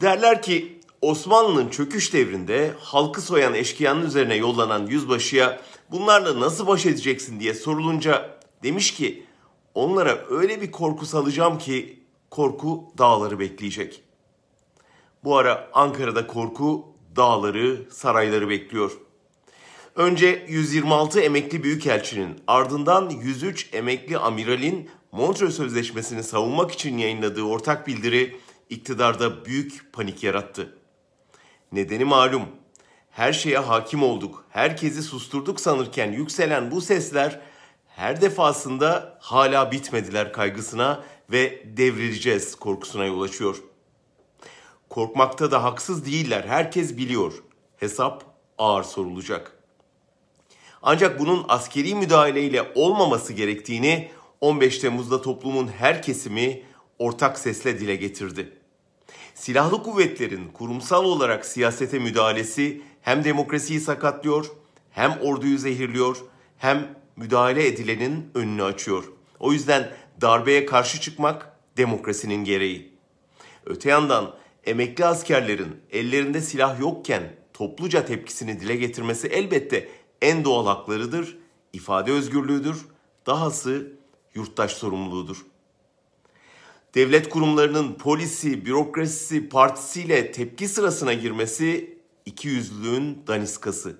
Derler 0.00 0.42
ki 0.42 0.80
Osmanlı'nın 1.02 1.68
çöküş 1.68 2.12
devrinde 2.12 2.74
halkı 2.80 3.22
soyan 3.22 3.54
eşkıyanın 3.54 4.06
üzerine 4.06 4.34
yollanan 4.34 4.86
yüzbaşıya 4.86 5.60
bunlarla 5.90 6.40
nasıl 6.40 6.66
baş 6.66 6.86
edeceksin 6.86 7.40
diye 7.40 7.54
sorulunca 7.54 8.38
demiş 8.62 8.94
ki 8.94 9.26
onlara 9.74 10.24
öyle 10.30 10.62
bir 10.62 10.70
korku 10.70 11.06
salacağım 11.06 11.58
ki 11.58 12.02
korku 12.30 12.84
dağları 12.98 13.38
bekleyecek. 13.38 14.02
Bu 15.24 15.36
ara 15.36 15.70
Ankara'da 15.72 16.26
korku 16.26 16.86
dağları, 17.16 17.86
sarayları 17.90 18.48
bekliyor. 18.48 18.92
Önce 19.96 20.46
126 20.48 21.20
emekli 21.20 21.62
büyükelçinin 21.62 22.40
ardından 22.46 23.10
103 23.10 23.68
emekli 23.72 24.18
amiralin 24.18 24.90
Montreux 25.12 25.56
Sözleşmesi'ni 25.56 26.22
savunmak 26.22 26.72
için 26.72 26.98
yayınladığı 26.98 27.42
ortak 27.42 27.86
bildiri 27.86 28.36
iktidarda 28.70 29.44
büyük 29.44 29.92
panik 29.92 30.22
yarattı. 30.22 30.78
Nedeni 31.72 32.04
malum. 32.04 32.42
Her 33.10 33.32
şeye 33.32 33.58
hakim 33.58 34.02
olduk, 34.02 34.44
herkesi 34.50 35.02
susturduk 35.02 35.60
sanırken 35.60 36.12
yükselen 36.12 36.70
bu 36.70 36.80
sesler 36.80 37.40
her 37.88 38.20
defasında 38.20 39.18
hala 39.20 39.72
bitmediler 39.72 40.32
kaygısına 40.32 41.04
ve 41.30 41.62
devrileceğiz 41.76 42.54
korkusuna 42.54 43.04
yol 43.04 43.22
açıyor. 43.22 43.56
Korkmakta 44.88 45.50
da 45.50 45.64
haksız 45.64 46.06
değiller, 46.06 46.44
herkes 46.48 46.96
biliyor. 46.96 47.32
Hesap 47.76 48.24
ağır 48.58 48.82
sorulacak. 48.82 49.56
Ancak 50.82 51.18
bunun 51.18 51.44
askeri 51.48 51.94
müdahaleyle 51.94 52.72
olmaması 52.74 53.32
gerektiğini 53.32 54.10
15 54.40 54.78
Temmuz'da 54.78 55.22
toplumun 55.22 55.68
her 55.68 56.02
kesimi 56.02 56.62
ortak 56.98 57.38
sesle 57.38 57.80
dile 57.80 57.96
getirdi. 57.96 58.59
Silahlı 59.34 59.82
kuvvetlerin 59.82 60.48
kurumsal 60.48 61.04
olarak 61.04 61.46
siyasete 61.46 61.98
müdahalesi 61.98 62.82
hem 63.02 63.24
demokrasiyi 63.24 63.80
sakatlıyor, 63.80 64.46
hem 64.90 65.18
orduyu 65.20 65.58
zehirliyor, 65.58 66.16
hem 66.58 66.94
müdahale 67.16 67.66
edilenin 67.66 68.30
önünü 68.34 68.62
açıyor. 68.62 69.04
O 69.38 69.52
yüzden 69.52 69.90
darbeye 70.20 70.66
karşı 70.66 71.00
çıkmak 71.00 71.56
demokrasinin 71.76 72.44
gereği. 72.44 72.92
Öte 73.66 73.90
yandan 73.90 74.34
emekli 74.64 75.04
askerlerin 75.04 75.76
ellerinde 75.90 76.40
silah 76.40 76.80
yokken 76.80 77.22
topluca 77.52 78.06
tepkisini 78.06 78.60
dile 78.60 78.76
getirmesi 78.76 79.28
elbette 79.28 79.88
en 80.22 80.44
doğal 80.44 80.66
haklarıdır, 80.66 81.38
ifade 81.72 82.12
özgürlüğüdür, 82.12 82.86
dahası 83.26 83.92
yurttaş 84.34 84.72
sorumluluğudur 84.72 85.49
devlet 86.94 87.28
kurumlarının 87.28 87.94
polisi, 87.94 88.66
bürokrasisi, 88.66 89.48
partisiyle 89.48 90.32
tepki 90.32 90.68
sırasına 90.68 91.12
girmesi 91.12 91.98
ikiyüzlülüğün 92.26 93.18
daniskası. 93.26 93.96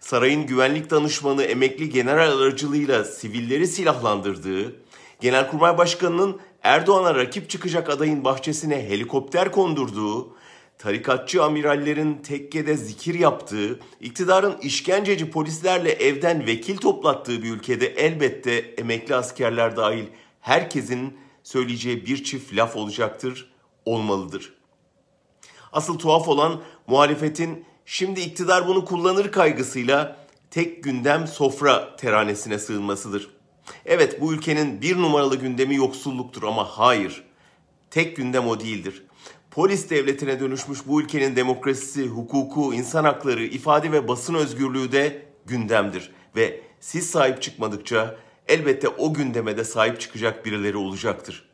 Sarayın 0.00 0.46
güvenlik 0.46 0.90
danışmanı 0.90 1.42
emekli 1.42 1.90
general 1.90 2.38
aracılığıyla 2.38 3.04
sivilleri 3.04 3.66
silahlandırdığı, 3.66 4.82
Genelkurmay 5.20 5.78
Başkanı'nın 5.78 6.40
Erdoğan'a 6.62 7.14
rakip 7.14 7.50
çıkacak 7.50 7.90
adayın 7.90 8.24
bahçesine 8.24 8.88
helikopter 8.88 9.52
kondurduğu, 9.52 10.36
tarikatçı 10.78 11.42
amirallerin 11.42 12.14
tekkede 12.14 12.76
zikir 12.76 13.14
yaptığı, 13.14 13.80
iktidarın 14.00 14.58
işkenceci 14.62 15.30
polislerle 15.30 15.92
evden 15.92 16.46
vekil 16.46 16.76
toplattığı 16.76 17.42
bir 17.42 17.50
ülkede 17.50 17.86
elbette 17.86 18.52
emekli 18.78 19.14
askerler 19.14 19.76
dahil 19.76 20.04
herkesin 20.40 21.16
söyleyeceği 21.42 22.06
bir 22.06 22.24
çift 22.24 22.54
laf 22.54 22.76
olacaktır, 22.76 23.52
olmalıdır. 23.84 24.52
Asıl 25.72 25.98
tuhaf 25.98 26.28
olan 26.28 26.62
muhalefetin 26.86 27.64
şimdi 27.86 28.20
iktidar 28.20 28.68
bunu 28.68 28.84
kullanır 28.84 29.32
kaygısıyla 29.32 30.16
tek 30.50 30.84
gündem 30.84 31.26
sofra 31.26 31.96
teranesine 31.96 32.58
sığınmasıdır. 32.58 33.30
Evet 33.86 34.20
bu 34.20 34.32
ülkenin 34.32 34.80
bir 34.82 34.96
numaralı 34.96 35.36
gündemi 35.36 35.74
yoksulluktur 35.74 36.42
ama 36.42 36.64
hayır. 36.64 37.24
Tek 37.90 38.16
gündem 38.16 38.48
o 38.48 38.60
değildir. 38.60 39.02
Polis 39.50 39.90
devletine 39.90 40.40
dönüşmüş 40.40 40.78
bu 40.86 41.00
ülkenin 41.00 41.36
demokrasisi, 41.36 42.06
hukuku, 42.06 42.74
insan 42.74 43.04
hakları, 43.04 43.44
ifade 43.44 43.92
ve 43.92 44.08
basın 44.08 44.34
özgürlüğü 44.34 44.92
de 44.92 45.26
gündemdir. 45.46 46.12
Ve 46.36 46.60
siz 46.80 47.10
sahip 47.10 47.42
çıkmadıkça 47.42 48.16
elbette 48.48 48.88
o 48.88 49.14
gündeme 49.14 49.56
de 49.56 49.64
sahip 49.64 50.00
çıkacak 50.00 50.46
birileri 50.46 50.76
olacaktır. 50.76 51.48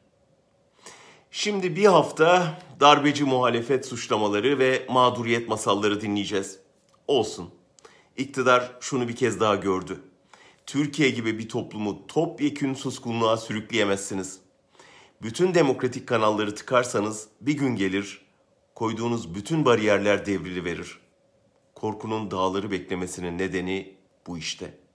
Şimdi 1.30 1.76
bir 1.76 1.84
hafta 1.84 2.58
darbeci 2.80 3.24
muhalefet 3.24 3.86
suçlamaları 3.86 4.58
ve 4.58 4.86
mağduriyet 4.88 5.48
masalları 5.48 6.00
dinleyeceğiz. 6.00 6.58
Olsun. 7.08 7.50
İktidar 8.16 8.72
şunu 8.80 9.08
bir 9.08 9.16
kez 9.16 9.40
daha 9.40 9.54
gördü. 9.54 10.00
Türkiye 10.66 11.10
gibi 11.10 11.38
bir 11.38 11.48
toplumu 11.48 12.06
topyekün 12.06 12.74
suskunluğa 12.74 13.36
sürükleyemezsiniz. 13.36 14.40
Bütün 15.22 15.54
demokratik 15.54 16.06
kanalları 16.06 16.54
tıkarsanız 16.54 17.28
bir 17.40 17.52
gün 17.52 17.76
gelir, 17.76 18.22
koyduğunuz 18.74 19.34
bütün 19.34 19.64
bariyerler 19.64 20.26
devrili 20.26 20.64
verir. 20.64 20.98
Korkunun 21.74 22.30
dağları 22.30 22.70
beklemesinin 22.70 23.38
nedeni 23.38 23.96
bu 24.26 24.38
işte.'' 24.38 24.87